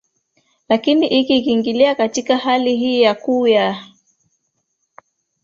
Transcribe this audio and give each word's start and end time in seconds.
lakini 0.69 1.07
iki 1.07 1.35
ikiingilia 1.37 1.95
katika 1.95 2.37
hali 2.37 2.77
hii 2.77 3.01
ya 3.01 3.15
ku 3.15 3.47
ya 3.47 3.83